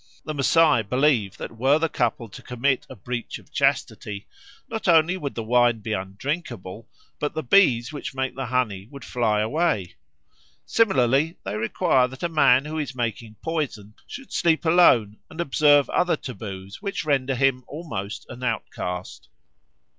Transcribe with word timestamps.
The 0.25 0.33
Masai 0.33 0.81
believe 0.81 1.37
that 1.37 1.51
were 1.55 1.77
the 1.77 1.87
couple 1.87 2.27
to 2.27 2.41
commit 2.41 2.87
a 2.89 2.95
breach 2.95 3.37
of 3.37 3.51
chastity, 3.51 4.25
not 4.67 4.87
only 4.87 5.15
would 5.15 5.35
the 5.35 5.43
wine 5.43 5.77
be 5.81 5.93
undrinkable 5.93 6.89
but 7.19 7.35
the 7.35 7.43
bees 7.43 7.93
which 7.93 8.15
made 8.15 8.33
the 8.35 8.47
honey 8.47 8.87
would 8.89 9.05
fly 9.05 9.41
away. 9.41 9.93
Similarly 10.65 11.37
they 11.45 11.55
require 11.55 12.07
that 12.07 12.23
a 12.23 12.29
man 12.29 12.65
who 12.65 12.79
is 12.79 12.95
making 12.95 13.35
poison 13.43 13.93
should 14.07 14.33
sleep 14.33 14.65
alone 14.65 15.17
and 15.29 15.39
observe 15.39 15.87
other 15.91 16.15
taboos 16.17 16.81
which 16.81 17.05
render 17.05 17.35
him 17.35 17.63
almost 17.67 18.25
an 18.27 18.41
outcast. 18.43 19.29